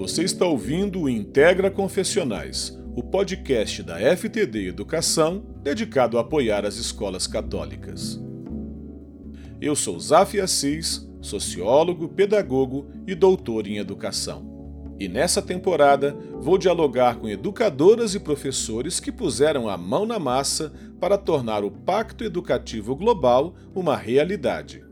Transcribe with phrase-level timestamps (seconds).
[0.00, 6.76] Você está ouvindo o Integra Confessionais, o podcast da FTD Educação dedicado a apoiar as
[6.76, 8.18] escolas católicas.
[9.60, 14.96] Eu sou Zaf Assis, sociólogo, pedagogo e doutor em educação.
[14.98, 20.72] E nessa temporada vou dialogar com educadoras e professores que puseram a mão na massa
[20.98, 24.82] para tornar o Pacto Educativo Global uma realidade.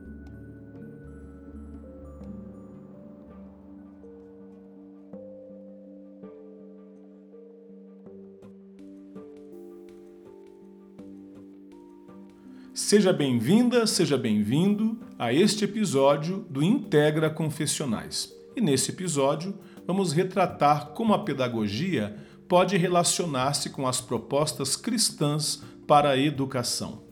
[12.88, 18.32] Seja bem-vinda, seja bem-vindo a este episódio do Integra Confessionais.
[18.56, 19.54] E nesse episódio
[19.86, 22.16] vamos retratar como a pedagogia
[22.48, 27.02] pode relacionar-se com as propostas cristãs para a educação.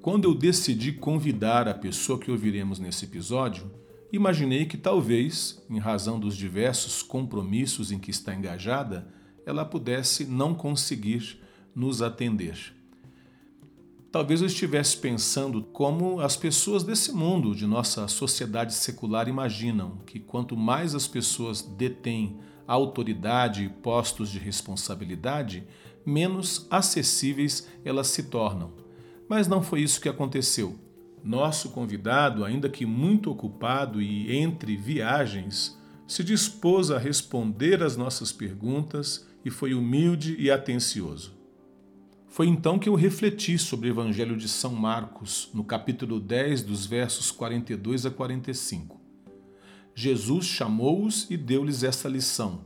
[0.00, 3.70] Quando eu decidi convidar a pessoa que ouviremos nesse episódio,
[4.10, 9.12] imaginei que talvez, em razão dos diversos compromissos em que está engajada,
[9.44, 11.38] ela pudesse não conseguir
[11.76, 12.72] nos atender.
[14.14, 20.20] Talvez eu estivesse pensando como as pessoas desse mundo, de nossa sociedade secular, imaginam que
[20.20, 25.66] quanto mais as pessoas detêm autoridade e postos de responsabilidade,
[26.06, 28.70] menos acessíveis elas se tornam.
[29.28, 30.78] Mas não foi isso que aconteceu.
[31.24, 35.76] Nosso convidado, ainda que muito ocupado e entre viagens,
[36.06, 41.43] se dispôs a responder às nossas perguntas e foi humilde e atencioso.
[42.34, 46.84] Foi então que eu refleti sobre o Evangelho de São Marcos, no capítulo 10, dos
[46.84, 49.00] versos 42 a 45.
[49.94, 52.62] Jesus chamou-os e deu-lhes esta lição: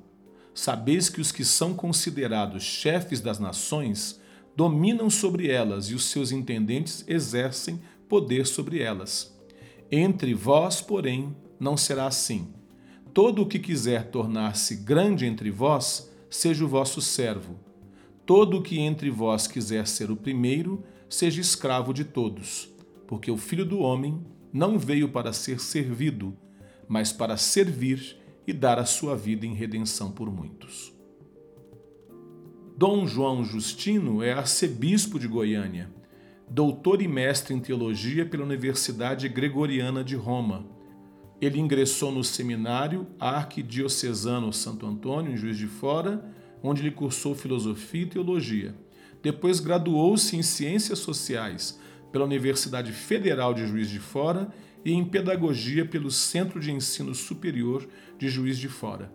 [0.55, 4.19] Sabeis que os que são considerados chefes das nações
[4.57, 9.39] dominam sobre elas e os seus intendentes exercem poder sobre elas.
[9.93, 12.55] Entre vós, porém, não será assim.
[13.13, 17.68] Todo o que quiser tornar-se grande entre vós, seja o vosso servo
[18.29, 22.69] Todo o que entre vós quiser ser o primeiro, seja escravo de todos,
[23.07, 24.23] porque o Filho do Homem
[24.53, 26.37] não veio para ser servido,
[26.87, 30.93] mas para servir e dar a sua vida em redenção por muitos.
[32.77, 35.91] Dom João Justino é arcebispo de Goiânia,
[36.51, 40.67] doutor e mestre em teologia pela Universidade Gregoriana de Roma.
[41.41, 48.03] Ele ingressou no seminário arquidiocesano Santo Antônio, em Juiz de Fora, onde ele cursou filosofia
[48.03, 48.75] e teologia.
[49.23, 51.79] Depois graduou-se em ciências sociais
[52.13, 54.49] pela Universidade Federal de Juiz de Fora
[54.85, 57.87] e em pedagogia pelo Centro de Ensino Superior
[58.19, 59.13] de Juiz de Fora.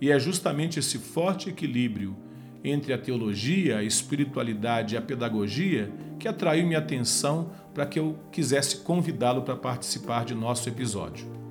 [0.00, 2.16] E é justamente esse forte equilíbrio
[2.64, 8.18] entre a teologia, a espiritualidade e a pedagogia que atraiu minha atenção para que eu
[8.32, 11.43] quisesse convidá-lo para participar de nosso episódio.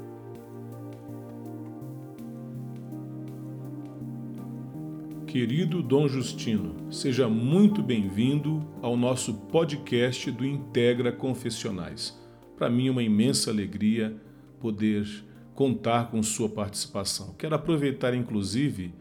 [5.34, 12.16] Querido Dom Justino, seja muito bem-vindo ao nosso podcast do Integra Confessionais.
[12.56, 14.16] Para mim é uma imensa alegria
[14.60, 15.08] poder
[15.56, 17.34] contar com sua participação.
[17.36, 18.94] Quero aproveitar, inclusive,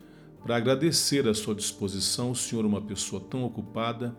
[0.42, 2.31] para agradecer a sua disposição.
[2.31, 4.16] O senhor é uma pessoa tão ocupada.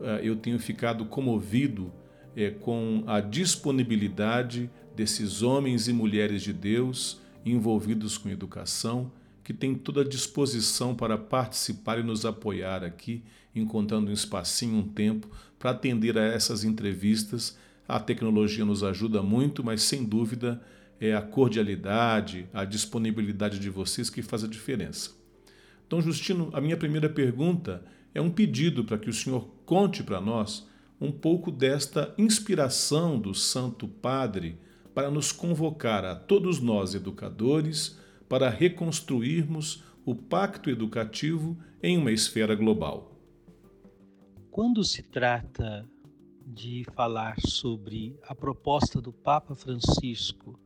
[0.00, 1.92] Eh, eu tenho ficado comovido
[2.34, 9.12] eh, com a disponibilidade desses homens e mulheres de Deus envolvidos com educação
[9.50, 14.86] que tem toda a disposição para participar e nos apoiar aqui, encontrando um espacinho, um
[14.86, 15.28] tempo
[15.58, 17.58] para atender a essas entrevistas.
[17.88, 20.62] A tecnologia nos ajuda muito, mas sem dúvida
[21.00, 25.10] é a cordialidade, a disponibilidade de vocês que faz a diferença.
[25.84, 27.84] Então, Justino, a minha primeira pergunta
[28.14, 30.64] é um pedido para que o senhor conte para nós
[31.00, 34.60] um pouco desta inspiração do Santo Padre
[34.94, 37.98] para nos convocar a todos nós educadores,
[38.30, 43.10] para reconstruirmos o pacto educativo em uma esfera global.
[44.52, 45.84] Quando se trata
[46.46, 50.56] de falar sobre a proposta do Papa Francisco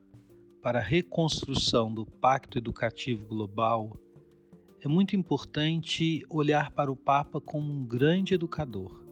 [0.62, 3.96] para a reconstrução do pacto educativo global,
[4.82, 9.02] é muito importante olhar para o Papa como um grande educador,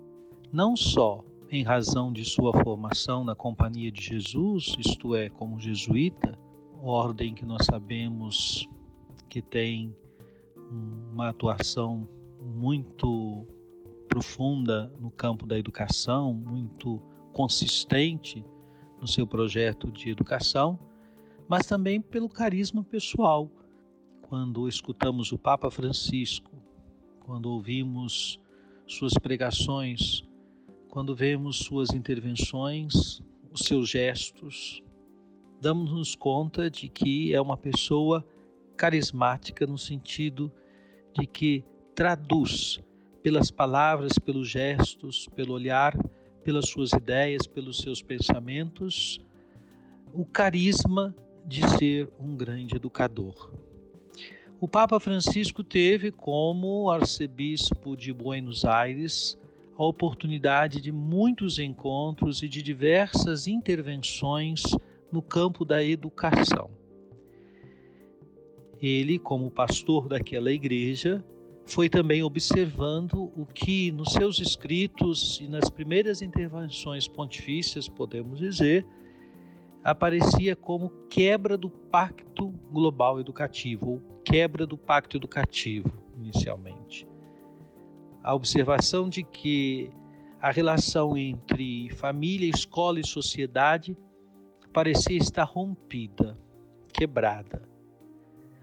[0.53, 6.39] não só em razão de sua formação na Companhia de Jesus, isto é, como jesuíta,
[6.83, 8.69] ordem que nós sabemos
[9.29, 9.95] que tem
[11.13, 12.09] uma atuação
[12.41, 13.47] muito
[14.09, 17.01] profunda no campo da educação, muito
[17.33, 18.45] consistente
[19.01, 20.79] no seu projeto de educação,
[21.49, 23.51] mas também pelo carisma pessoal.
[24.23, 26.51] Quando escutamos o Papa Francisco,
[27.21, 28.41] quando ouvimos
[28.87, 30.25] suas pregações,
[30.89, 34.82] quando vemos suas intervenções, os seus gestos,
[35.63, 38.27] damos-nos conta de que é uma pessoa
[38.77, 40.51] carismática no sentido
[41.17, 41.65] de que
[41.95, 42.81] traduz
[43.23, 45.97] pelas palavras, pelos gestos, pelo olhar,
[46.43, 49.21] pelas suas ideias, pelos seus pensamentos,
[50.13, 51.15] o carisma
[51.47, 53.53] de ser um grande educador.
[54.61, 59.39] O Papa Francisco teve como arcebispo de Buenos Aires
[59.79, 64.65] a oportunidade de muitos encontros e de diversas intervenções
[65.13, 66.71] no campo da educação.
[68.81, 71.25] Ele, como pastor daquela igreja,
[71.65, 78.85] foi também observando o que nos seus escritos e nas primeiras intervenções pontifícias, podemos dizer,
[79.85, 87.07] aparecia como quebra do pacto global educativo, ou quebra do pacto educativo, inicialmente.
[88.23, 89.91] A observação de que
[90.41, 93.97] a relação entre família, escola e sociedade
[94.73, 96.39] parecia estar rompida,
[96.93, 97.63] quebrada.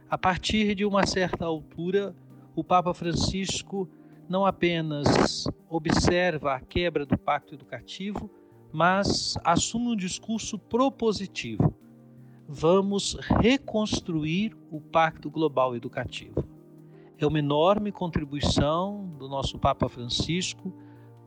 [0.10, 2.16] A partir de uma certa altura,
[2.56, 3.88] o Papa Francisco
[4.28, 8.30] não apenas observa a quebra do pacto educativo,
[8.72, 11.74] mas assume um discurso propositivo.
[12.48, 16.44] Vamos reconstruir o Pacto Global Educativo.
[17.20, 20.74] É uma enorme contribuição do nosso Papa Francisco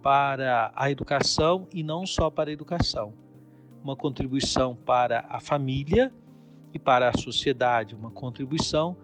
[0.03, 3.22] para a educação e não só para a educação.
[3.83, 6.13] Uma contribuição para a família
[6.73, 8.97] e para a sociedade, uma contribuição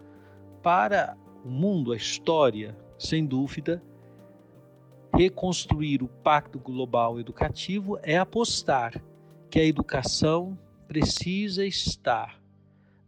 [0.62, 3.82] para o mundo, a história, sem dúvida,
[5.14, 9.02] reconstruir o Pacto Global Educativo é apostar
[9.50, 12.40] que a educação precisa estar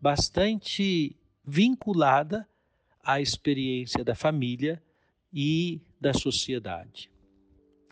[0.01, 2.49] bastante vinculada
[3.03, 4.83] à experiência da família
[5.33, 7.10] e da sociedade.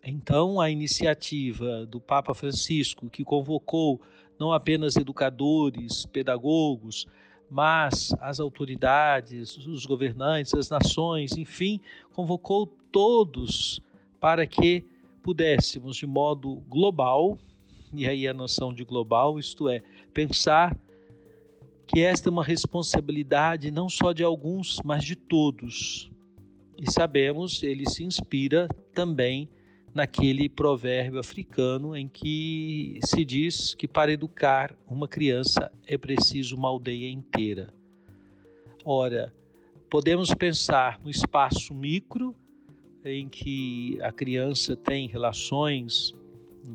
[0.09, 4.01] Então, a iniciativa do Papa Francisco, que convocou
[4.39, 7.07] não apenas educadores, pedagogos,
[7.51, 11.79] mas as autoridades, os governantes, as nações, enfim,
[12.15, 13.83] convocou todos
[14.19, 14.83] para que
[15.23, 17.37] pudéssemos, de modo global,
[17.93, 19.83] e aí a noção de global, isto é,
[20.15, 20.75] pensar
[21.87, 26.11] que esta é uma responsabilidade não só de alguns, mas de todos.
[26.79, 29.51] E sabemos, ele se inspira também
[29.95, 36.69] naquele provérbio africano em que se diz que para educar uma criança é preciso uma
[36.69, 37.73] aldeia inteira.
[38.85, 39.33] Ora,
[39.91, 42.35] podemos pensar no espaço micro,
[43.05, 46.15] em que a criança tem relações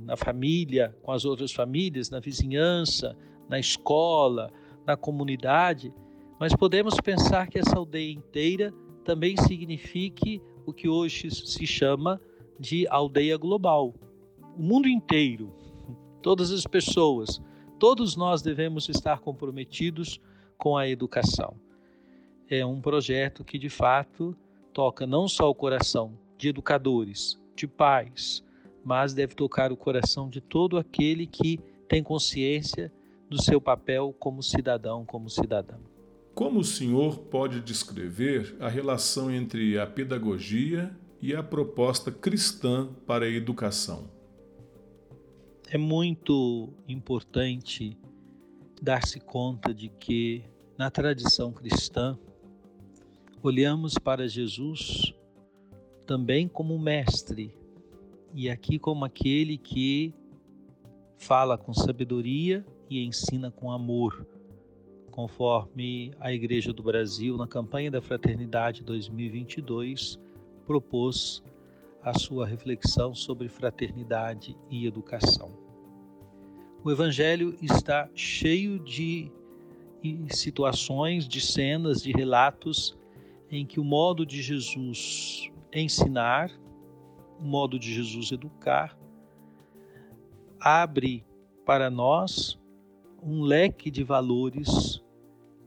[0.06, 3.16] na família, com as outras famílias, na vizinhança,
[3.48, 4.52] na escola,
[4.86, 5.94] na comunidade,
[6.40, 8.74] mas podemos pensar que essa aldeia inteira
[9.04, 12.20] também signifique o que hoje se chama
[12.64, 13.94] de aldeia global.
[14.58, 15.54] O mundo inteiro,
[16.22, 17.42] todas as pessoas,
[17.78, 20.22] todos nós devemos estar comprometidos
[20.58, 21.60] com a educação.
[22.50, 24.34] É um projeto que de fato
[24.72, 28.42] toca não só o coração de educadores, de pais,
[28.82, 32.94] mas deve tocar o coração de todo aquele que tem consciência
[33.30, 35.76] do seu papel como cidadão, como cidadã.
[36.34, 43.24] Como o senhor pode descrever a relação entre a pedagogia e a proposta cristã para
[43.24, 44.10] a educação?
[45.70, 47.98] É muito importante
[48.82, 50.44] dar-se conta de que,
[50.78, 52.20] na tradição cristã,
[53.42, 55.14] olhamos para Jesus
[56.06, 57.56] também como mestre
[58.34, 60.14] e aqui como aquele que
[61.18, 64.28] fala com sabedoria e ensina com amor,
[65.10, 70.22] conforme a Igreja do Brasil, na campanha da Fraternidade 2022,
[70.66, 71.44] propôs
[72.02, 75.52] a sua reflexão sobre fraternidade e educação.
[76.84, 79.32] O Evangelho está cheio de
[80.30, 82.98] situações, de cenas, de relatos
[83.50, 86.52] em que o modo de Jesus ensinar,
[87.40, 88.98] o modo de Jesus educar,
[90.60, 91.26] abre
[91.66, 92.60] para nós
[93.22, 95.02] um leque de valores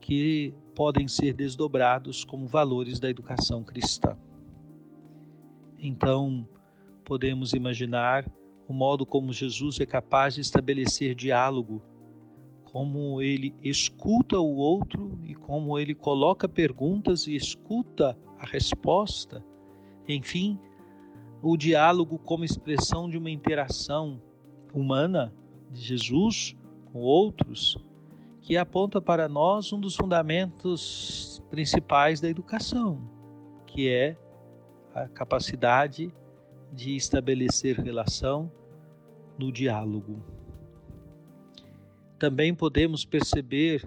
[0.01, 4.17] que podem ser desdobrados como valores da educação cristã.
[5.79, 6.49] Então,
[7.05, 8.31] podemos imaginar
[8.69, 11.83] o modo como Jesus é capaz de estabelecer diálogo,
[12.65, 19.45] como ele escuta o outro e como ele coloca perguntas e escuta a resposta.
[20.09, 20.59] Enfim,
[21.43, 24.21] o diálogo como expressão de uma interação
[24.75, 25.33] humana
[25.71, 26.57] de Jesus
[26.93, 27.79] com outros,
[28.43, 33.01] que aponta para nós um dos fundamentos principais da educação,
[33.67, 34.17] que é
[34.97, 36.11] a capacidade
[36.73, 38.51] de estabelecer relação
[39.39, 40.25] no diálogo.
[42.19, 43.87] Também podemos perceber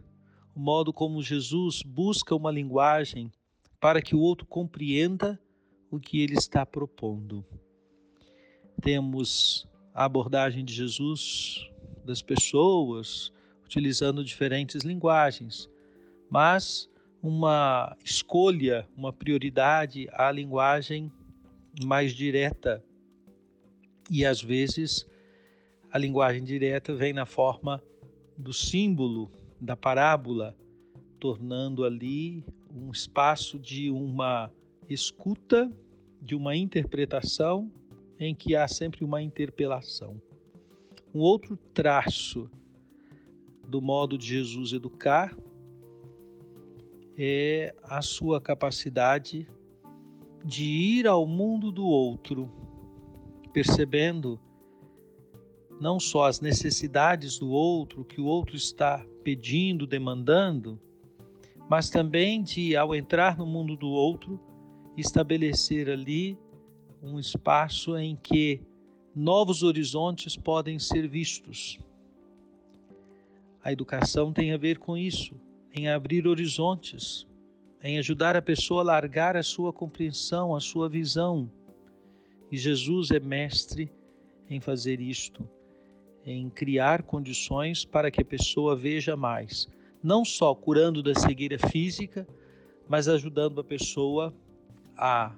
[0.56, 3.32] o modo como Jesus busca uma linguagem
[3.80, 5.40] para que o outro compreenda
[5.90, 7.44] o que ele está propondo.
[8.80, 11.72] Temos a abordagem de Jesus
[12.06, 13.34] das pessoas,
[13.66, 15.68] utilizando diferentes linguagens,
[16.30, 16.88] mas
[17.22, 21.12] uma escolha, uma prioridade à linguagem
[21.84, 22.84] mais direta.
[24.10, 25.06] E às vezes
[25.92, 27.82] a linguagem direta vem na forma
[28.38, 30.56] do símbolo, da parábola,
[31.20, 34.52] tornando ali um espaço de uma
[34.90, 35.72] escuta,
[36.22, 37.72] de uma interpretação,
[38.20, 40.22] em que há sempre uma interpelação.
[41.14, 42.50] Um outro traço
[43.68, 45.36] do modo de Jesus educar
[47.22, 49.46] é a sua capacidade
[50.46, 52.50] de ir ao mundo do outro,
[53.52, 54.40] percebendo
[55.82, 60.80] não só as necessidades do outro, que o outro está pedindo, demandando,
[61.70, 64.40] mas também de, ao entrar no mundo do outro,
[64.96, 66.40] estabelecer ali
[67.04, 68.62] um espaço em que
[69.14, 71.78] novos horizontes podem ser vistos.
[73.62, 75.36] A educação tem a ver com isso,
[75.74, 77.28] em abrir horizontes,
[77.84, 81.50] em ajudar a pessoa a largar a sua compreensão, a sua visão.
[82.52, 83.92] E Jesus é mestre
[84.50, 85.48] em fazer isto,
[86.26, 89.70] em criar condições para que a pessoa veja mais,
[90.02, 92.28] não só curando da cegueira física,
[92.88, 94.34] mas ajudando a pessoa
[94.98, 95.34] a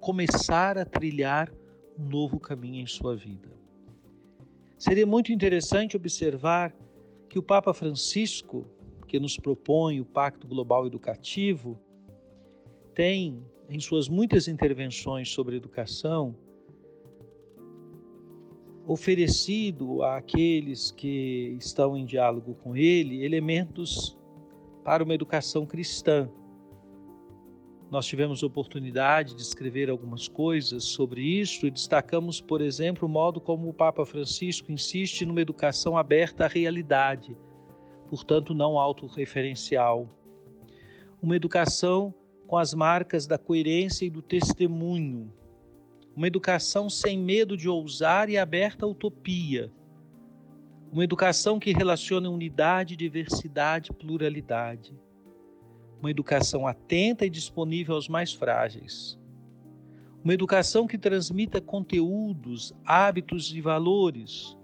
[0.00, 1.52] começar a trilhar
[1.98, 3.48] um novo caminho em sua vida.
[4.78, 6.74] Seria muito interessante observar
[7.28, 8.66] que o Papa Francisco,
[9.12, 11.78] que nos propõe o Pacto Global Educativo,
[12.94, 16.34] tem, em suas muitas intervenções sobre educação,
[18.86, 24.16] oferecido àqueles que estão em diálogo com ele elementos
[24.82, 26.30] para uma educação cristã.
[27.90, 33.42] Nós tivemos oportunidade de escrever algumas coisas sobre isso e destacamos, por exemplo, o modo
[33.42, 37.36] como o Papa Francisco insiste numa educação aberta à realidade
[38.12, 40.06] portanto não autorreferencial.
[41.22, 42.12] Uma educação
[42.46, 45.32] com as marcas da coerência e do testemunho.
[46.14, 49.72] Uma educação sem medo de ousar e aberta à utopia.
[50.92, 54.94] Uma educação que relaciona unidade, diversidade, pluralidade.
[55.98, 59.18] Uma educação atenta e disponível aos mais frágeis.
[60.22, 64.54] Uma educação que transmita conteúdos, hábitos e valores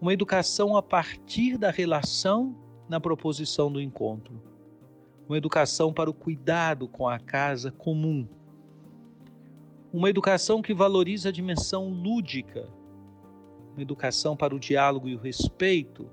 [0.00, 2.56] uma educação a partir da relação
[2.88, 4.40] na proposição do encontro,
[5.28, 8.26] uma educação para o cuidado com a casa comum,
[9.92, 12.68] uma educação que valoriza a dimensão lúdica,
[13.72, 16.08] uma educação para o diálogo e o respeito,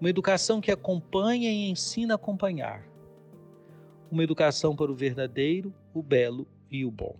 [0.00, 2.86] uma educação que acompanha e ensina a acompanhar,
[4.10, 7.16] uma educação para o verdadeiro, o belo e o bom.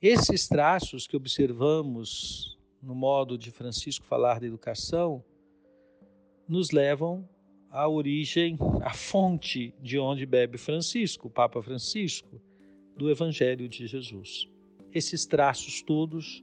[0.00, 5.24] Esses traços que observamos no modo de Francisco falar da educação,
[6.48, 7.28] nos levam
[7.70, 12.40] à origem, à fonte de onde bebe Francisco, o Papa Francisco,
[12.96, 14.48] do Evangelho de Jesus.
[14.92, 16.42] Esses traços todos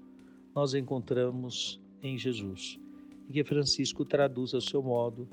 [0.54, 2.80] nós encontramos em Jesus
[3.28, 5.28] e que Francisco traduz ao seu modo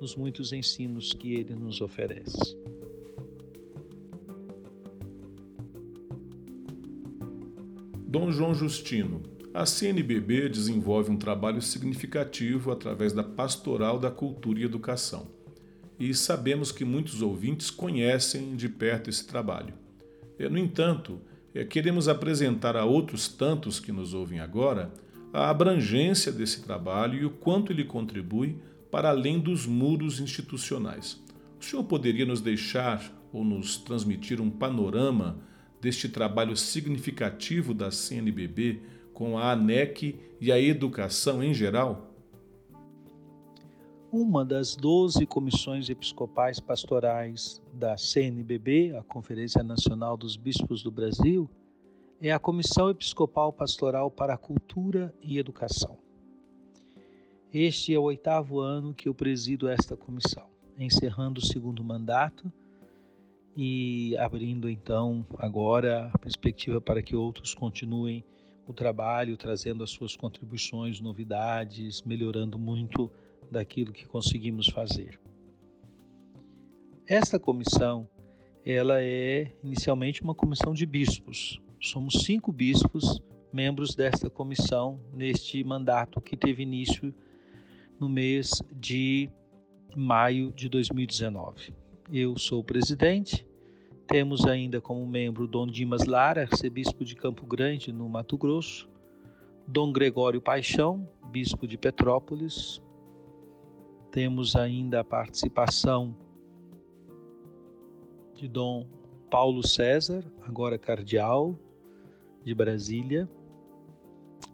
[0.00, 2.56] nos muitos ensinos que ele nos oferece.
[8.08, 14.64] Dom João Justino a CNBB desenvolve um trabalho significativo através da Pastoral da Cultura e
[14.64, 15.28] Educação.
[15.98, 19.72] E sabemos que muitos ouvintes conhecem de perto esse trabalho.
[20.38, 21.22] No entanto,
[21.54, 24.92] é, queremos apresentar a outros tantos que nos ouvem agora
[25.32, 28.58] a abrangência desse trabalho e o quanto ele contribui
[28.90, 31.18] para além dos muros institucionais.
[31.58, 35.38] O senhor poderia nos deixar ou nos transmitir um panorama
[35.80, 42.06] deste trabalho significativo da CNBB com a ANEC e a educação em geral?
[44.12, 51.48] Uma das 12 comissões episcopais pastorais da CNBB, a Conferência Nacional dos Bispos do Brasil,
[52.20, 55.96] é a Comissão Episcopal Pastoral para a Cultura e Educação.
[57.50, 60.44] Este é o oitavo ano que eu presido esta comissão,
[60.78, 62.52] encerrando o segundo mandato
[63.56, 68.22] e abrindo então agora a perspectiva para que outros continuem
[68.66, 73.10] o trabalho, trazendo as suas contribuições, novidades, melhorando muito
[73.50, 75.20] daquilo que conseguimos fazer.
[77.06, 78.08] Esta comissão,
[78.64, 81.60] ela é inicialmente uma comissão de bispos.
[81.80, 87.14] Somos cinco bispos membros desta comissão neste mandato que teve início
[87.98, 89.30] no mês de
[89.96, 91.72] maio de 2019.
[92.12, 93.45] Eu sou o presidente.
[94.06, 98.88] Temos ainda como membro Dom Dimas Lara, arcebispo de Campo Grande, no Mato Grosso,
[99.66, 102.80] Dom Gregório Paixão, bispo de Petrópolis.
[104.12, 106.16] Temos ainda a participação
[108.32, 108.86] de Dom
[109.28, 111.58] Paulo César, agora cardeal
[112.44, 113.28] de Brasília,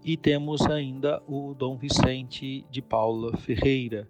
[0.02, 4.08] e temos ainda o Dom Vicente de Paula Ferreira,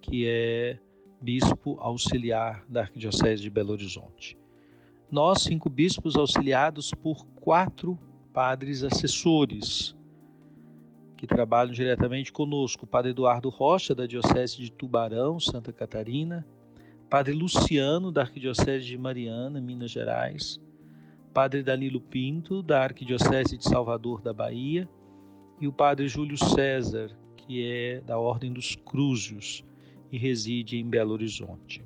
[0.00, 0.78] que é
[1.20, 4.38] bispo auxiliar da Arquidiocese de Belo Horizonte.
[5.10, 7.98] Nós, cinco bispos auxiliados por quatro
[8.32, 9.96] padres assessores,
[11.16, 16.46] que trabalham diretamente conosco: o Padre Eduardo Rocha, da Diocese de Tubarão, Santa Catarina,
[17.08, 20.60] Padre Luciano, da Arquidiocese de Mariana, Minas Gerais,
[21.32, 24.88] Padre Danilo Pinto, da Arquidiocese de Salvador, da Bahia,
[25.60, 29.64] e o Padre Júlio César, que é da Ordem dos Crúzios
[30.10, 31.84] e reside em Belo Horizonte.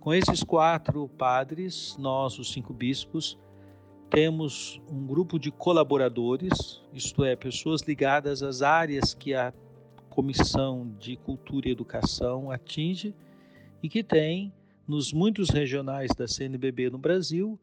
[0.00, 3.38] Com esses quatro padres, nós, os cinco bispos,
[4.08, 9.52] temos um grupo de colaboradores, isto é, pessoas ligadas às áreas que a
[10.08, 13.14] Comissão de Cultura e Educação atinge
[13.82, 14.50] e que tem,
[14.88, 17.60] nos muitos regionais da CNBB no Brasil,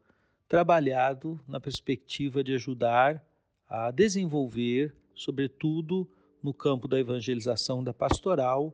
[0.48, 3.20] trabalhado na perspectiva de ajudar
[3.68, 6.08] a desenvolver, sobretudo
[6.40, 8.72] no campo da evangelização da pastoral,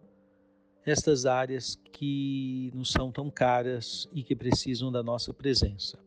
[0.86, 5.98] estas áreas que nos são tão caras e que precisam da nossa presença.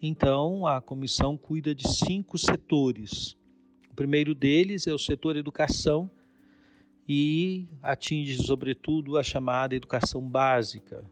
[0.00, 3.36] Então, a comissão cuida de cinco setores.
[3.90, 6.10] O primeiro deles é o setor educação
[7.08, 11.04] e atinge, sobretudo, a chamada educação básica,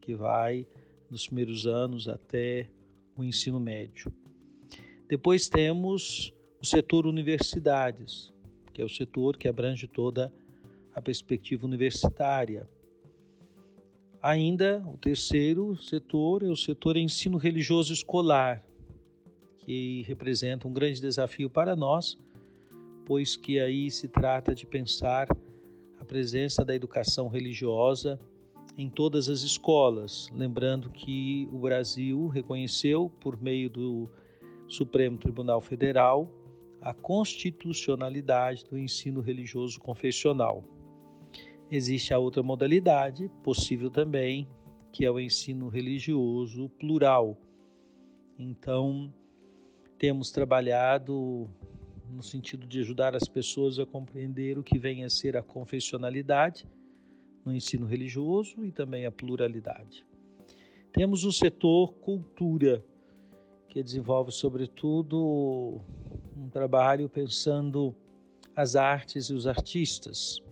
[0.00, 0.66] que vai
[1.10, 2.68] dos primeiros anos até
[3.16, 4.12] o ensino médio.
[5.08, 8.32] Depois temos o setor universidades,
[8.72, 10.47] que é o setor que abrange toda a
[11.00, 12.68] perspectiva universitária.
[14.20, 18.64] Ainda o terceiro setor é o setor ensino religioso escolar,
[19.58, 22.18] que representa um grande desafio para nós,
[23.06, 25.28] pois que aí se trata de pensar
[26.00, 28.18] a presença da educação religiosa
[28.76, 34.08] em todas as escolas, lembrando que o Brasil reconheceu por meio do
[34.68, 36.30] Supremo Tribunal Federal
[36.80, 40.62] a constitucionalidade do ensino religioso confessional.
[41.70, 44.48] Existe a outra modalidade, possível também,
[44.90, 47.36] que é o ensino religioso plural.
[48.38, 49.12] Então,
[49.98, 51.48] temos trabalhado
[52.08, 56.66] no sentido de ajudar as pessoas a compreender o que vem a ser a confessionalidade
[57.44, 60.06] no ensino religioso e também a pluralidade.
[60.92, 62.82] Temos o setor cultura,
[63.68, 65.82] que desenvolve, sobretudo,
[66.34, 67.94] um trabalho pensando
[68.56, 70.42] as artes e os artistas.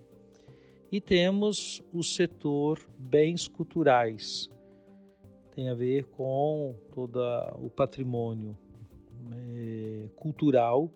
[0.91, 4.49] E temos o setor bens culturais,
[5.55, 7.19] tem a ver com todo
[7.61, 8.57] o patrimônio
[9.33, 10.91] é, cultural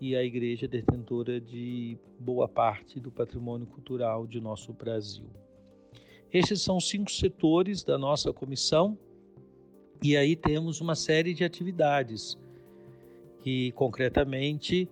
[0.00, 5.26] e a igreja detentora de boa parte do patrimônio cultural de nosso Brasil.
[6.32, 8.98] Estes são cinco setores da nossa comissão
[10.02, 12.38] e aí temos uma série de atividades
[13.42, 14.88] que concretamente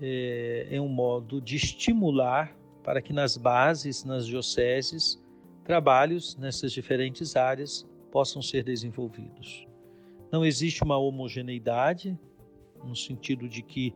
[0.00, 5.22] é, é um modo de estimular para que nas bases, nas dioceses,
[5.64, 9.66] trabalhos nessas diferentes áreas possam ser desenvolvidos.
[10.30, 12.18] Não existe uma homogeneidade,
[12.84, 13.94] no sentido de que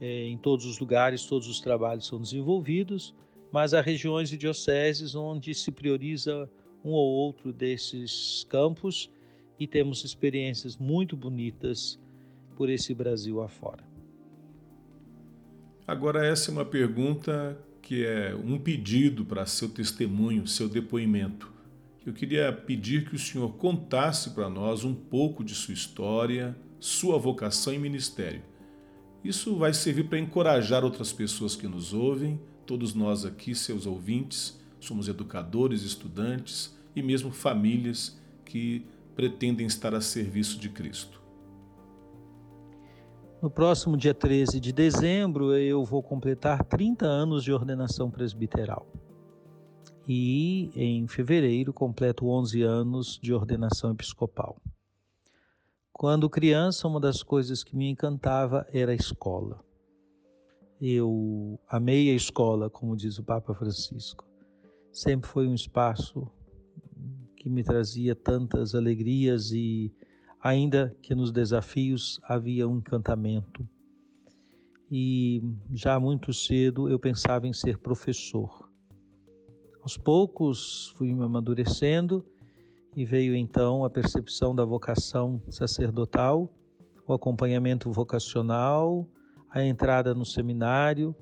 [0.00, 3.14] é, em todos os lugares todos os trabalhos são desenvolvidos,
[3.52, 6.48] mas há regiões e dioceses onde se prioriza
[6.84, 9.10] um ou outro desses campos
[9.58, 11.98] e temos experiências muito bonitas
[12.56, 13.84] por esse Brasil afora.
[15.86, 21.50] Agora, essa é uma pergunta que é um pedido para seu testemunho, seu depoimento.
[22.04, 27.18] Eu queria pedir que o senhor contasse para nós um pouco de sua história, sua
[27.18, 28.42] vocação e ministério.
[29.22, 34.58] Isso vai servir para encorajar outras pessoas que nos ouvem, todos nós aqui, seus ouvintes,
[34.80, 41.19] somos educadores, estudantes e mesmo famílias que pretendem estar a serviço de Cristo.
[43.42, 48.86] No próximo dia 13 de dezembro, eu vou completar 30 anos de ordenação presbiteral.
[50.06, 54.60] E em fevereiro, completo 11 anos de ordenação episcopal.
[55.90, 59.64] Quando criança, uma das coisas que me encantava era a escola.
[60.78, 64.22] Eu amei a escola, como diz o Papa Francisco.
[64.92, 66.30] Sempre foi um espaço
[67.36, 69.90] que me trazia tantas alegrias e
[70.42, 73.68] ainda que nos desafios havia um encantamento.
[74.90, 78.68] E já muito cedo eu pensava em ser professor.
[79.82, 82.24] Aos poucos fui me amadurecendo
[82.96, 86.52] e veio então a percepção da vocação sacerdotal,
[87.06, 89.08] o acompanhamento vocacional,
[89.48, 91.14] a entrada no seminário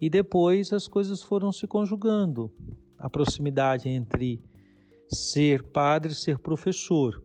[0.00, 2.52] e depois as coisas foram se conjugando.
[2.98, 4.42] A proximidade entre
[5.08, 7.22] ser padre e ser professor.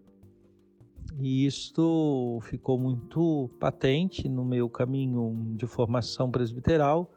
[1.19, 7.11] E isto ficou muito patente no meu caminho de formação presbiteral,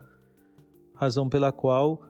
[0.95, 2.03] razão pela qual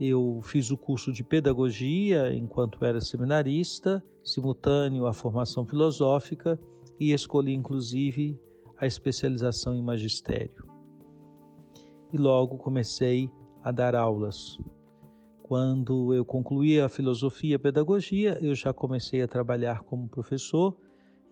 [0.00, 6.58] eu fiz o curso de pedagogia enquanto era seminarista, simultâneo à formação filosófica
[6.98, 8.38] e escolhi inclusive
[8.78, 10.66] a especialização em magistério.
[12.12, 13.30] E logo comecei
[13.62, 14.58] a dar aulas.
[15.42, 20.76] Quando eu concluí a filosofia e a pedagogia, eu já comecei a trabalhar como professor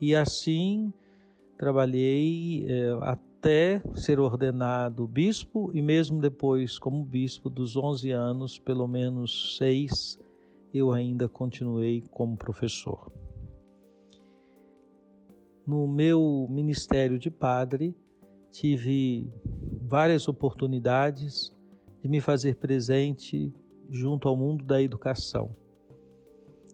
[0.01, 0.93] e assim
[1.59, 8.89] trabalhei é, até ser ordenado bispo e mesmo depois como bispo dos 11 anos, pelo
[8.89, 10.19] menos seis,
[10.73, 13.13] eu ainda continuei como professor.
[15.67, 17.95] No meu ministério de padre,
[18.51, 19.31] tive
[19.83, 21.55] várias oportunidades
[22.03, 23.53] de me fazer presente
[23.89, 25.55] junto ao mundo da educação.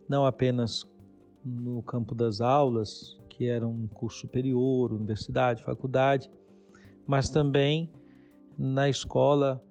[0.09, 0.89] Não apenas
[1.47, 6.29] no campo das aulas, que era um curso superior, universidade, faculdade,
[7.07, 7.89] mas também
[8.59, 9.63] na escola,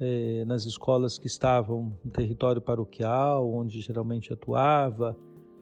[0.00, 5.14] eh, nas escolas que estavam no território paroquial, onde geralmente atuava,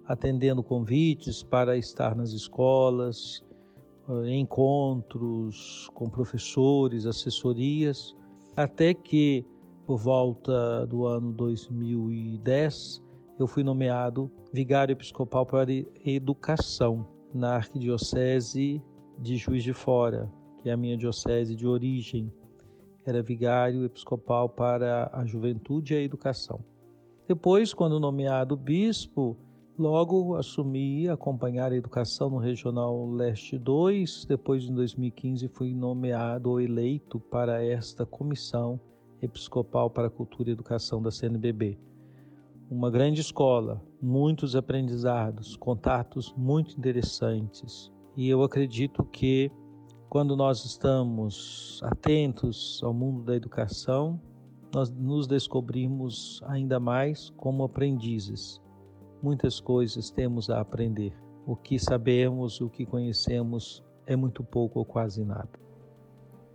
[0.07, 3.45] atendendo convites para estar nas escolas,
[4.09, 8.15] eh, encontros com professores, assessorias,
[8.57, 9.45] até que
[9.87, 13.08] por volta do ano 2010
[13.39, 15.73] eu fui nomeado vigário episcopal para
[16.05, 18.83] educação na arquidiocese
[19.19, 22.33] de Juiz de Fora, que é a minha diocese de origem.
[23.05, 26.61] Era vigário episcopal para a juventude e a educação.
[27.27, 29.37] Depois, quando nomeado bispo,
[29.79, 34.25] Logo assumi acompanhar a educação no Regional Leste 2.
[34.25, 38.81] Depois, em 2015, fui nomeado ou eleito para esta comissão
[39.23, 41.79] episcopal para cultura e educação da CNBB.
[42.71, 47.91] Uma grande escola, muitos aprendizados, contatos muito interessantes.
[48.17, 49.51] E eu acredito que
[50.09, 54.21] quando nós estamos atentos ao mundo da educação,
[54.75, 58.61] nós nos descobrimos ainda mais como aprendizes
[59.23, 61.13] muitas coisas temos a aprender.
[61.47, 65.68] O que sabemos, o que conhecemos é muito pouco ou quase nada.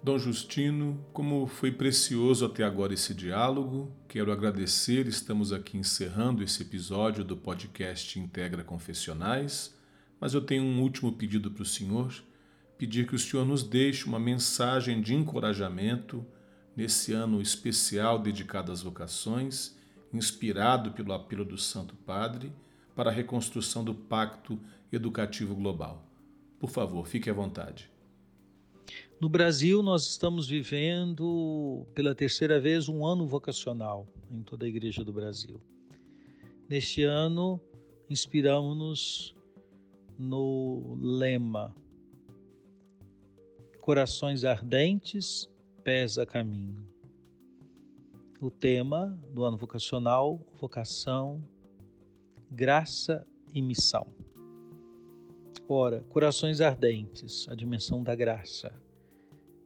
[0.03, 5.07] Dom Justino, como foi precioso até agora esse diálogo, quero agradecer.
[5.07, 9.73] Estamos aqui encerrando esse episódio do podcast Integra Confessionais,
[10.19, 12.13] mas eu tenho um último pedido para o senhor:
[12.77, 16.25] pedir que o senhor nos deixe uma mensagem de encorajamento
[16.75, 19.73] nesse ano especial dedicado às vocações
[20.13, 22.51] inspirado pelo apelo do Santo Padre
[22.93, 24.59] para a reconstrução do Pacto
[24.91, 26.05] Educativo Global.
[26.59, 27.92] Por favor, fique à vontade.
[29.23, 35.01] No Brasil, nós estamos vivendo pela terceira vez um ano vocacional em toda a Igreja
[35.01, 35.61] do Brasil.
[36.67, 37.57] Neste ano,
[38.09, 39.33] inspiramos-nos
[40.19, 41.73] no lema
[43.79, 45.49] Corações ardentes,
[45.85, 46.85] pés a caminho
[48.41, 51.41] o tema do ano vocacional, vocação,
[52.51, 54.05] graça e missão.
[55.65, 58.83] Ora, corações ardentes, a dimensão da graça.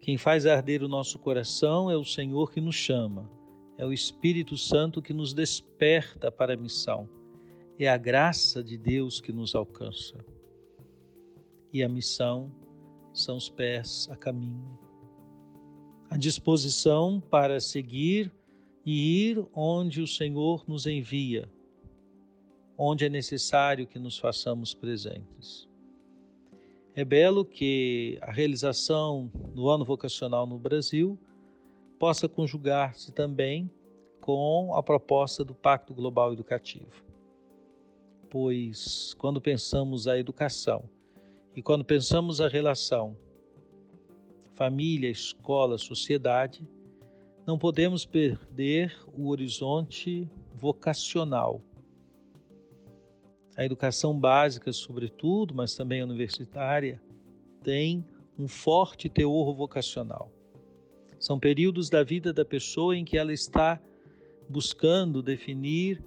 [0.08, 3.30] Quem faz arder o nosso coração é o Senhor que nos chama,
[3.78, 7.10] é o Espírito Santo que nos desperta para a missão,
[7.78, 10.16] é a graça de Deus que nos alcança.
[11.74, 12.50] E a missão
[13.14, 14.80] são os pés a caminho.
[16.10, 18.32] A disposição para seguir
[18.86, 21.52] e ir onde o Senhor nos envia,
[22.78, 25.68] onde é necessário que nos façamos presentes.
[26.98, 31.16] É belo que a realização do ano vocacional no Brasil
[32.00, 33.70] possa conjugar-se também
[34.20, 37.06] com a proposta do Pacto Global Educativo.
[38.32, 40.90] Pois quando pensamos a educação
[41.56, 43.16] e quando pensamos a relação
[44.56, 46.68] família, escola, sociedade,
[47.46, 51.62] não podemos perder o horizonte vocacional.
[53.58, 57.02] A educação básica, sobretudo, mas também a universitária,
[57.64, 58.06] tem
[58.38, 60.32] um forte teor vocacional.
[61.20, 63.82] São períodos da vida da pessoa em que ela está
[64.48, 66.04] buscando definir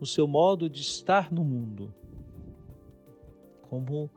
[0.00, 1.92] o seu modo de estar no mundo.
[3.68, 4.08] Como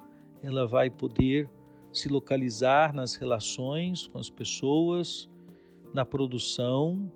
[0.43, 1.49] ela vai poder
[1.91, 5.27] se localizar nas relações com as pessoas,
[5.91, 7.11] na produção,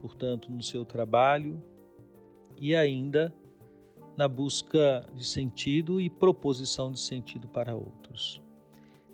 [0.00, 1.62] portanto, no seu trabalho,
[2.58, 3.34] e ainda
[4.16, 8.40] na busca de sentido e proposição de sentido para outros.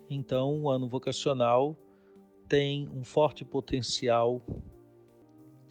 [0.09, 1.75] Então, o ano vocacional
[2.47, 4.41] tem um forte potencial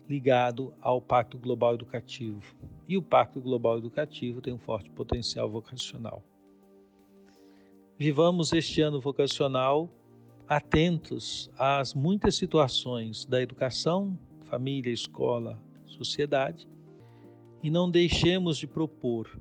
[0.08, 2.42] ligado ao Pacto Global Educativo.
[2.88, 6.24] E o Pacto Global Educativo tem um forte potencial vocacional.
[7.96, 9.88] Vivamos este ano vocacional
[10.48, 16.66] atentos às muitas situações da educação, família, escola, sociedade,
[17.62, 19.40] e não deixemos de propor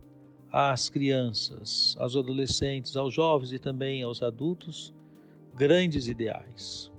[0.52, 4.94] às crianças, aos adolescentes, aos jovens e também aos adultos
[5.56, 6.92] grandes ideais.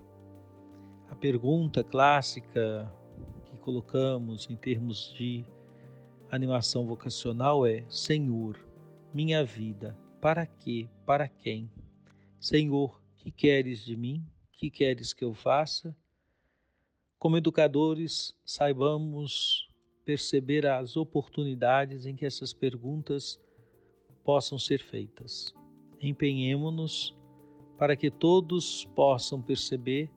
[1.11, 2.91] A pergunta clássica
[3.61, 5.45] colocamos em termos de
[6.31, 8.59] animação vocacional é: Senhor,
[9.13, 10.89] minha vida, para quê?
[11.07, 11.71] Para quem?
[12.41, 14.25] Senhor, que queres de mim?
[14.53, 15.95] Que queres que eu faça?
[17.19, 19.70] Como educadores, saibamos
[20.05, 23.41] perceber as oportunidades em que essas perguntas
[24.25, 25.55] possam ser feitas.
[26.01, 27.17] Empenhemo-nos
[27.79, 30.11] para que todos possam perceber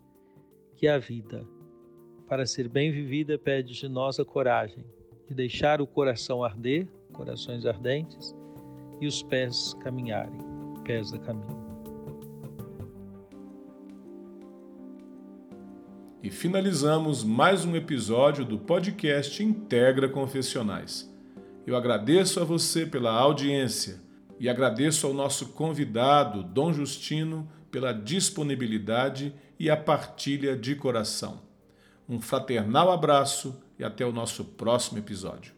[0.75, 1.47] que a vida
[2.33, 4.83] para ser bem vivida, pede de nós a coragem
[5.27, 8.35] de deixar o coração arder, corações ardentes,
[8.99, 10.39] e os pés caminharem,
[10.83, 11.62] pés a caminho.
[16.23, 21.13] E finalizamos mais um episódio do podcast Integra Confessionais.
[21.67, 23.99] Eu agradeço a você pela audiência
[24.39, 31.41] e agradeço ao nosso convidado, Dom Justino, pela disponibilidade e a partilha de coração.
[32.07, 35.53] Um fraternal abraço e até o nosso próximo episódio.